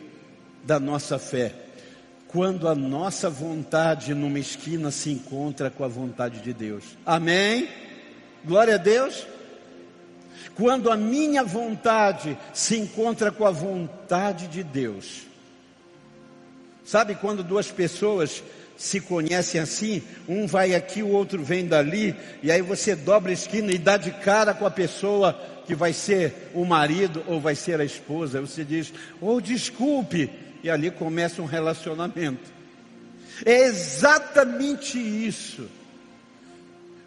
[0.65, 1.53] da nossa fé.
[2.29, 6.97] Quando a nossa vontade numa esquina se encontra com a vontade de Deus.
[7.05, 7.69] Amém?
[8.45, 9.27] Glória a Deus.
[10.55, 15.23] Quando a minha vontade se encontra com a vontade de Deus.
[16.85, 18.43] Sabe quando duas pessoas
[18.77, 23.35] se conhecem assim, um vai aqui, o outro vem dali, e aí você dobra a
[23.35, 27.55] esquina e dá de cara com a pessoa que vai ser o marido ou vai
[27.55, 28.41] ser a esposa.
[28.41, 30.31] Você diz, oh, desculpe,
[30.63, 32.51] e ali começa um relacionamento.
[33.45, 35.69] É exatamente isso.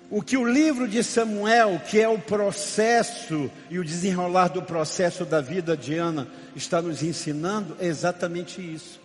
[0.10, 5.26] O que o livro de Samuel, que é o processo e o desenrolar do processo
[5.26, 9.00] da vida de Ana, está nos ensinando, é exatamente isso.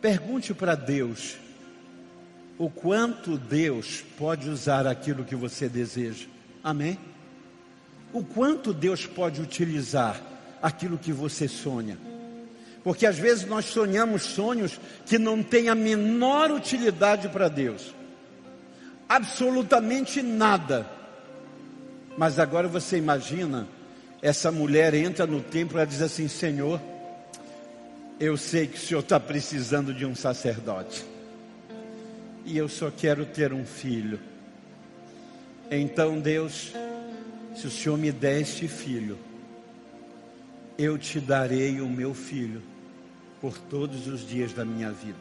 [0.00, 1.36] Pergunte para Deus
[2.56, 6.26] o quanto Deus pode usar aquilo que você deseja.
[6.62, 6.98] Amém?
[8.12, 10.20] O quanto Deus pode utilizar
[10.62, 11.98] aquilo que você sonha.
[12.84, 17.92] Porque às vezes nós sonhamos sonhos que não têm a menor utilidade para Deus.
[19.08, 20.86] Absolutamente nada.
[22.16, 23.66] Mas agora você imagina,
[24.22, 26.80] essa mulher entra no templo e diz assim: Senhor,
[28.18, 31.04] eu sei que o senhor está precisando de um sacerdote.
[32.44, 34.20] E eu só quero ter um filho.
[35.70, 36.72] Então, Deus,
[37.56, 39.18] se o senhor me der este filho,
[40.78, 42.62] eu te darei o meu filho
[43.40, 45.18] por todos os dias da minha vida.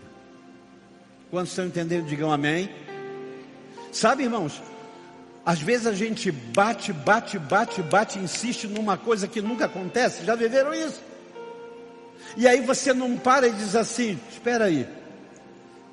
[1.32, 2.06] Quantos estão entendendo?
[2.06, 2.69] Digam amém.
[3.93, 4.62] Sabe, irmãos,
[5.45, 10.25] às vezes a gente bate, bate, bate, bate, insiste numa coisa que nunca acontece.
[10.25, 10.99] Já viveram isso?
[12.36, 14.88] E aí você não para e diz assim: espera aí,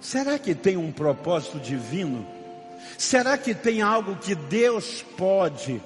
[0.01, 2.27] será que tem um propósito divino?
[2.97, 5.83] Será que tem algo que Deus pode?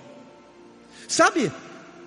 [1.09, 1.51] Sabe,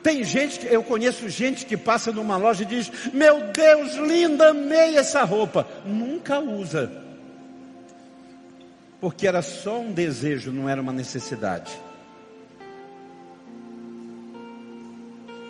[0.01, 4.95] tem gente, eu conheço gente que passa numa loja e diz: Meu Deus, linda, amei
[4.95, 5.67] essa roupa.
[5.85, 7.06] Nunca usa.
[8.99, 11.71] Porque era só um desejo, não era uma necessidade.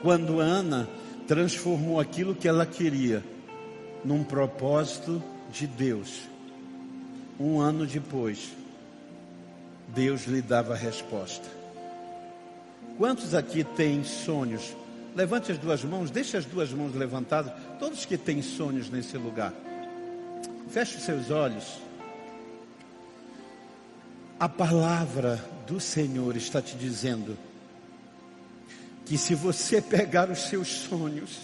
[0.02, 0.88] Quando Ana
[1.28, 3.24] transformou aquilo que ela queria
[4.04, 6.22] num propósito de Deus.
[7.40, 8.52] Um ano depois,
[9.90, 11.48] Deus lhe dava a resposta.
[12.98, 14.76] Quantos aqui têm sonhos?
[15.16, 17.54] Levante as duas mãos, deixe as duas mãos levantadas.
[17.80, 19.54] Todos que têm sonhos nesse lugar.
[20.70, 21.87] Feche os seus olhos.
[24.40, 27.36] A palavra do Senhor está te dizendo
[29.04, 31.40] que se você pegar os seus sonhos,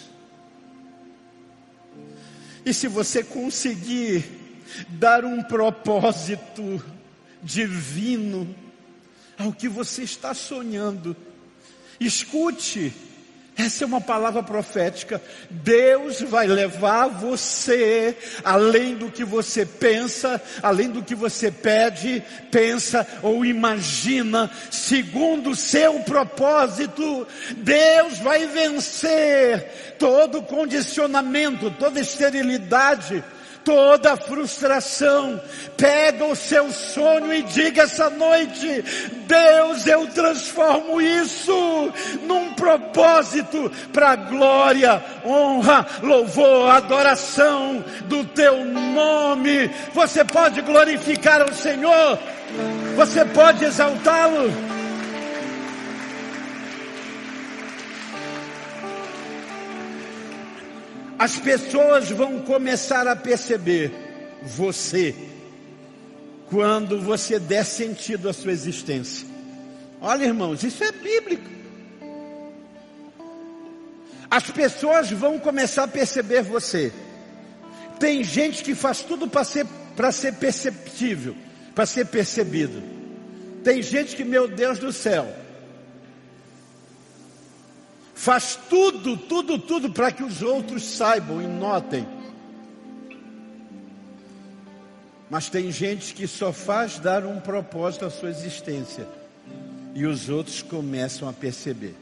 [2.64, 4.24] e se você conseguir
[4.88, 6.84] dar um propósito
[7.42, 8.56] divino
[9.40, 11.16] ao que você está sonhando,
[12.00, 12.94] escute,
[13.56, 15.22] essa é uma palavra profética.
[15.50, 23.06] Deus vai levar você além do que você pensa, além do que você pede, pensa
[23.22, 27.28] ou imagina, segundo o seu propósito.
[27.58, 33.24] Deus vai vencer todo condicionamento, toda esterilidade,
[33.64, 35.40] toda frustração.
[35.78, 38.84] Pega o seu sonho e diga essa noite:
[39.26, 41.92] Deus, eu transformo isso
[42.24, 49.70] num propósito para glória, honra, louvor, adoração do teu nome.
[49.94, 52.20] Você pode glorificar o Senhor,
[52.96, 54.73] você pode exaltá-lo.
[61.24, 63.94] As pessoas vão começar a perceber
[64.42, 65.16] você
[66.50, 69.26] quando você der sentido à sua existência.
[70.02, 71.50] Olha, irmãos, isso é bíblico.
[74.30, 76.92] As pessoas vão começar a perceber você.
[78.02, 79.66] Tem gente que faz tudo para ser,
[80.12, 81.38] ser perceptível,
[81.74, 82.84] para ser percebido.
[83.64, 85.34] Tem gente que, meu Deus do céu,
[88.24, 92.08] faz tudo, tudo, tudo para que os outros saibam e notem.
[95.30, 99.06] Mas tem gente que só faz dar um propósito à sua existência
[99.94, 101.96] e os outros começam a perceber.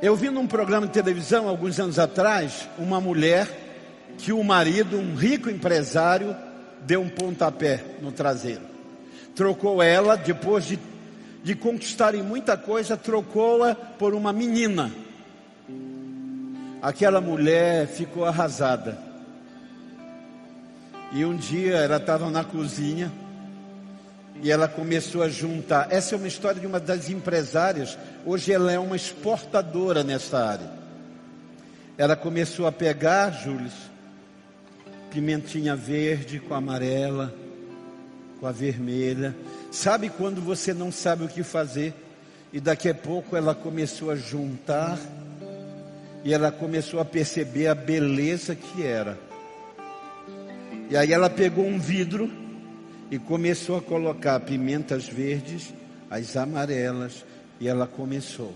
[0.00, 3.48] Eu vi num programa de televisão alguns anos atrás uma mulher
[4.16, 6.36] que o marido, um rico empresário,
[6.82, 8.62] deu um pontapé no traseiro.
[9.34, 10.78] Trocou ela, depois de,
[11.42, 14.90] de conquistarem muita coisa, trocou-a por uma menina.
[16.82, 18.98] Aquela mulher ficou arrasada.
[21.12, 23.10] E um dia ela estava na cozinha
[24.42, 25.88] e ela começou a juntar.
[25.90, 27.98] Essa é uma história de uma das empresárias.
[28.24, 30.70] Hoje ela é uma exportadora nessa área.
[31.96, 33.70] Ela começou a pegar, Júlio,
[35.10, 37.34] pimentinha verde com amarela,
[38.38, 39.34] com a vermelha.
[39.70, 41.94] Sabe quando você não sabe o que fazer?
[42.52, 44.98] E daqui a pouco ela começou a juntar
[46.24, 49.18] e ela começou a perceber a beleza que era.
[50.90, 52.30] E aí ela pegou um vidro
[53.10, 55.72] e começou a colocar pimentas verdes,
[56.10, 57.24] as amarelas,
[57.60, 58.54] e ela começou.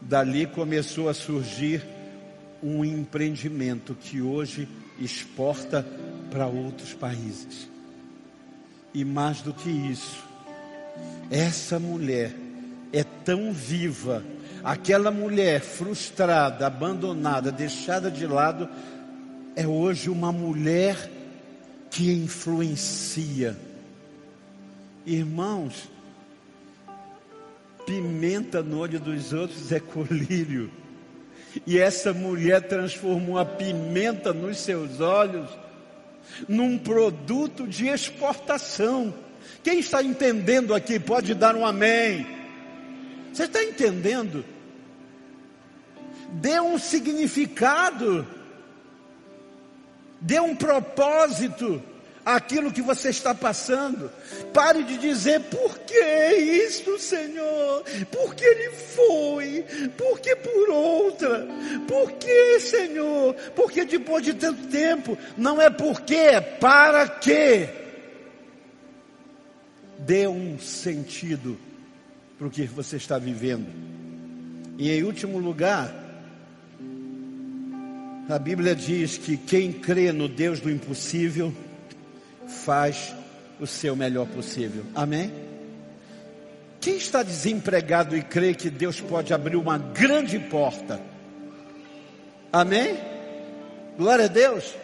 [0.00, 1.84] Dali começou a surgir
[2.62, 4.68] um empreendimento que hoje
[5.00, 5.84] exporta
[6.30, 7.68] para outros países.
[8.94, 10.27] E mais do que isso,
[11.30, 12.34] essa mulher
[12.92, 14.24] é tão viva,
[14.64, 18.68] aquela mulher frustrada, abandonada, deixada de lado,
[19.54, 21.10] é hoje uma mulher
[21.90, 23.56] que influencia.
[25.04, 25.88] Irmãos,
[27.86, 30.70] pimenta no olho dos outros é colírio.
[31.66, 35.48] E essa mulher transformou a pimenta nos seus olhos
[36.46, 39.14] num produto de exportação.
[39.62, 42.26] Quem está entendendo aqui pode dar um amém.
[43.32, 44.44] Você está entendendo?
[46.32, 48.26] Dê um significado
[50.20, 51.80] Dê um propósito
[52.24, 54.10] àquilo que você está passando.
[54.52, 57.84] Pare de dizer por que isso, Senhor?
[58.10, 59.64] Por que ele foi?
[59.96, 61.46] Por que por outra?
[61.86, 63.34] Por que, Senhor?
[63.54, 67.68] Porque depois de tanto tempo, não é porque, é para quê?
[69.98, 71.58] Dê um sentido
[72.38, 73.66] para o que você está vivendo.
[74.78, 75.92] E em último lugar,
[78.28, 81.52] a Bíblia diz que quem crê no Deus do impossível
[82.46, 83.14] faz
[83.58, 84.84] o seu melhor possível.
[84.94, 85.32] Amém?
[86.80, 91.00] Quem está desempregado e crê que Deus pode abrir uma grande porta?
[92.52, 92.96] Amém?
[93.96, 94.74] Glória a Deus.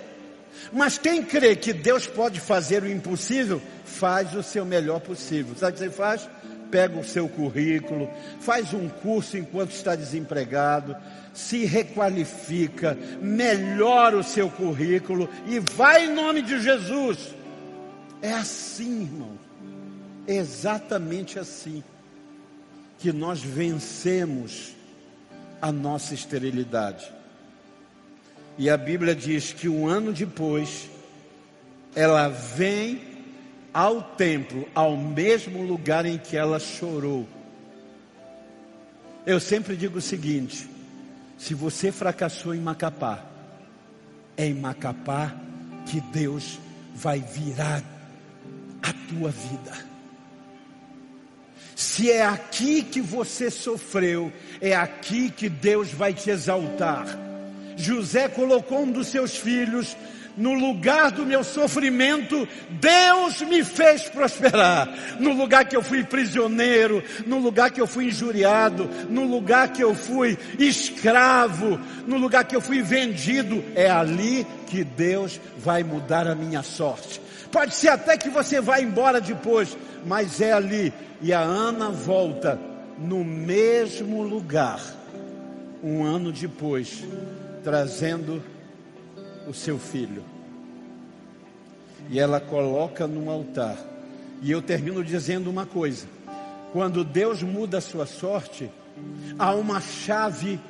[0.73, 3.62] Mas quem crê que Deus pode fazer o impossível,
[3.95, 5.55] faz o seu melhor possível.
[5.57, 6.29] Sabe o que você faz?
[6.71, 10.97] Pega o seu currículo, faz um curso enquanto está desempregado,
[11.33, 17.35] se requalifica, melhora o seu currículo e vai em nome de Jesus.
[18.21, 19.39] É assim, irmão.
[20.27, 21.85] É exatamente assim
[22.99, 24.75] que nós vencemos
[25.61, 27.13] a nossa esterilidade.
[28.57, 30.89] E a Bíblia diz que um ano depois,
[31.95, 33.14] ela vem
[33.75, 37.29] ao templo, ao mesmo lugar em que ela chorou.
[39.27, 40.68] Eu sempre digo o seguinte:
[41.37, 43.25] se você fracassou em Macapá,
[44.37, 45.35] é em Macapá
[45.87, 46.61] que Deus
[46.95, 47.83] vai virar
[48.81, 49.95] a tua vida.
[51.75, 57.07] Se é aqui que você sofreu, é aqui que Deus vai te exaltar.
[57.77, 59.97] José colocou um dos seus filhos
[60.37, 64.89] no lugar do meu sofrimento, Deus me fez prosperar.
[65.20, 69.82] No lugar que eu fui prisioneiro, no lugar que eu fui injuriado, no lugar que
[69.82, 76.26] eu fui escravo, no lugar que eu fui vendido, é ali que Deus vai mudar
[76.26, 77.20] a minha sorte.
[77.51, 80.93] Pode ser até que você vá embora depois, mas é ali.
[81.22, 82.59] E a Ana volta
[82.99, 84.80] no mesmo lugar,
[85.82, 87.05] um ano depois,
[87.62, 88.43] trazendo
[89.47, 90.23] o seu filho.
[92.11, 93.79] E ela coloca num altar.
[94.43, 96.07] E eu termino dizendo uma coisa:
[96.73, 98.71] quando Deus muda a sua sorte,
[99.39, 100.61] há uma chave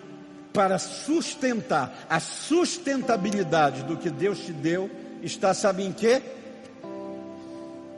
[0.52, 4.88] para sustentar a sustentabilidade do que Deus te deu,
[5.22, 6.22] está, sabe em quê?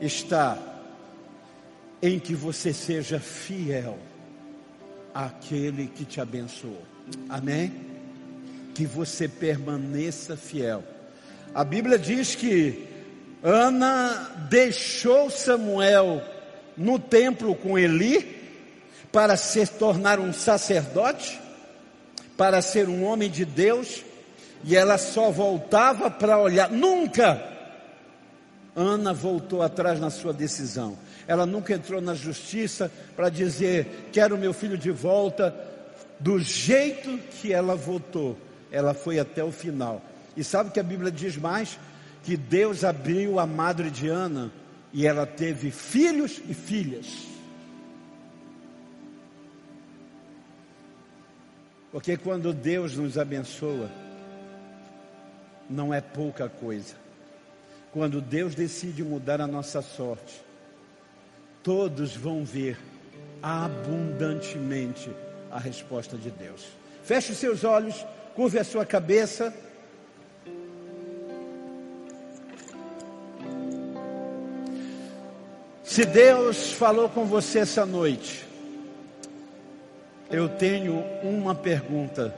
[0.01, 0.57] está
[2.01, 3.97] em que você seja fiel
[5.13, 6.83] àquele que te abençoou.
[7.29, 7.86] Amém?
[8.77, 10.83] Que você permaneça fiel.
[11.51, 12.87] A Bíblia diz que
[13.41, 16.21] Ana deixou Samuel
[16.77, 18.39] no templo com Eli
[19.11, 21.41] para se tornar um sacerdote,
[22.37, 24.05] para ser um homem de Deus,
[24.63, 26.69] e ela só voltava para olhar.
[26.69, 27.43] Nunca
[28.75, 30.95] Ana voltou atrás na sua decisão.
[31.27, 35.51] Ela nunca entrou na justiça para dizer: quero meu filho de volta.
[36.19, 38.37] Do jeito que ela votou,
[38.71, 40.01] ela foi até o final.
[40.35, 41.79] E sabe o que a Bíblia diz mais?
[42.23, 44.51] Que Deus abriu a madre de Ana
[44.93, 47.27] e ela teve filhos e filhas.
[51.91, 53.89] Porque quando Deus nos abençoa,
[55.69, 56.95] não é pouca coisa.
[57.91, 60.41] Quando Deus decide mudar a nossa sorte,
[61.63, 62.77] todos vão ver
[63.41, 65.09] abundantemente
[65.49, 66.67] a resposta de Deus.
[67.03, 68.05] Feche os seus olhos,
[68.37, 69.51] curve a sua cabeça.
[75.83, 78.45] Se Deus falou com você essa noite,
[80.29, 82.31] eu tenho uma pergunta: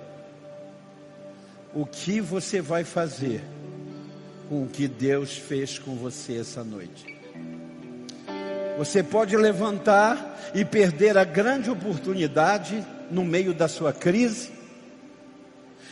[1.74, 3.44] o que você vai fazer?
[4.48, 7.06] com o que Deus fez com você essa noite.
[8.80, 14.59] Você pode levantar e perder a grande oportunidade no meio da sua crise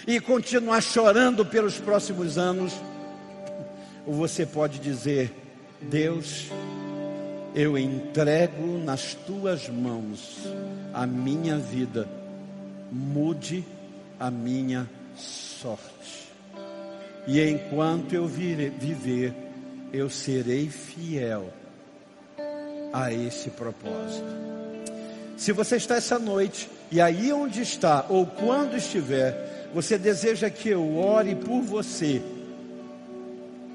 [0.07, 2.73] e continuar chorando pelos próximos anos,
[4.05, 5.33] ou você pode dizer:
[5.81, 6.47] Deus,
[7.53, 10.37] eu entrego nas tuas mãos
[10.93, 12.07] a minha vida,
[12.89, 13.65] mude
[14.17, 16.31] a minha sorte.
[17.27, 19.33] E enquanto eu viver,
[19.91, 21.51] eu serei fiel
[22.93, 24.47] a esse propósito.
[25.35, 30.69] Se você está essa noite, e aí onde está, ou quando estiver, você deseja que
[30.69, 32.21] eu ore por você.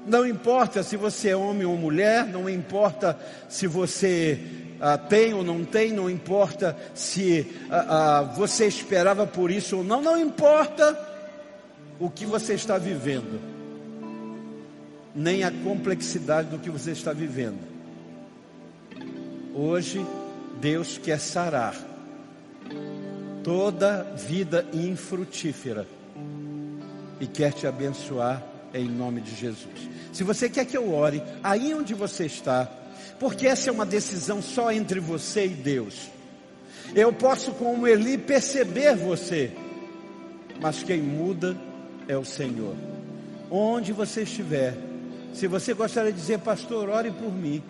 [0.05, 3.17] Não importa se você é homem ou mulher, não importa
[3.47, 4.39] se você
[4.81, 7.85] ah, tem ou não tem, não importa se ah,
[8.19, 10.99] ah, você esperava por isso ou não, não importa
[11.99, 13.39] o que você está vivendo,
[15.15, 17.59] nem a complexidade do que você está vivendo.
[19.55, 20.05] Hoje,
[20.59, 21.92] Deus quer sarar
[23.43, 25.85] toda vida infrutífera
[27.19, 28.41] e quer te abençoar
[28.73, 29.89] em nome de Jesus.
[30.11, 32.69] Se você quer que eu ore, aí onde você está,
[33.19, 36.09] porque essa é uma decisão só entre você e Deus.
[36.95, 39.51] Eu posso, como Eli, perceber você,
[40.61, 41.57] mas quem muda
[42.07, 42.75] é o Senhor.
[43.49, 44.75] Onde você estiver,
[45.33, 47.61] se você gostaria de dizer, pastor, ore por mim.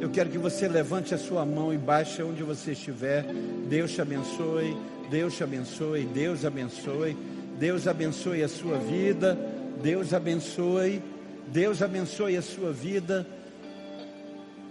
[0.00, 3.24] Eu quero que você levante a sua mão e baixe onde você estiver.
[3.68, 4.76] Deus te abençoe,
[5.10, 7.16] Deus te abençoe, Deus abençoe,
[7.58, 9.38] Deus abençoe a sua vida,
[9.82, 11.02] Deus abençoe,
[11.48, 13.26] Deus abençoe a sua vida,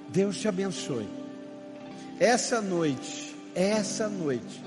[0.10, 1.08] Deus te abençoe.
[2.20, 4.64] Essa noite, essa noite,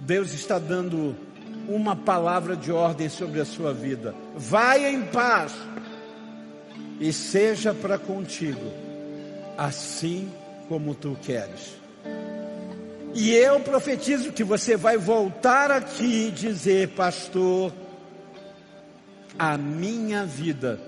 [0.00, 1.14] Deus está dando
[1.68, 4.14] uma palavra de ordem sobre a sua vida.
[4.36, 5.54] Vai em paz
[6.98, 8.72] e seja para contigo,
[9.56, 10.30] assim
[10.68, 11.78] como tu queres.
[13.14, 17.72] E eu profetizo que você vai voltar aqui e dizer, pastor,
[19.38, 20.80] a minha vida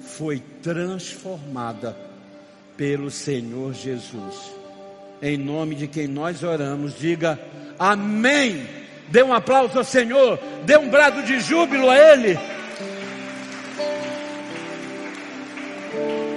[0.00, 1.96] foi transformada
[2.76, 4.52] pelo Senhor Jesus.
[5.22, 7.38] Em nome de quem nós oramos, diga
[7.78, 8.66] amém.
[9.08, 12.38] Dê um aplauso ao Senhor, dê um brado de júbilo a Ele.